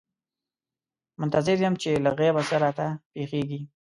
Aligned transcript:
منتظر 1.19 1.57
یم 1.65 1.75
چې 1.81 1.89
له 2.05 2.11
غیبه 2.19 2.41
څه 2.49 2.55
راته 2.63 2.87
پېښېږي. 3.13 3.61